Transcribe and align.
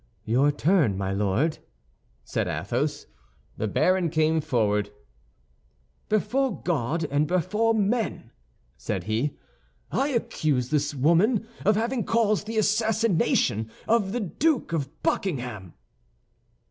"Your 0.25 0.51
turn, 0.51 0.97
my 0.97 1.13
Lord," 1.13 1.59
said 2.23 2.47
Athos. 2.47 3.05
The 3.57 3.67
baron 3.67 4.09
came 4.09 4.41
forward. 4.41 4.89
"Before 6.09 6.59
God 6.63 7.03
and 7.11 7.27
before 7.27 7.75
men," 7.75 8.31
said 8.77 9.03
he, 9.03 9.37
"I 9.91 10.07
accuse 10.07 10.71
this 10.71 10.95
woman 10.95 11.47
of 11.63 11.75
having 11.75 12.03
caused 12.03 12.47
the 12.47 12.57
assassination 12.57 13.69
of 13.87 14.11
the 14.11 14.19
Duke 14.19 14.73
of 14.73 14.89
Buckingham." 15.03 15.75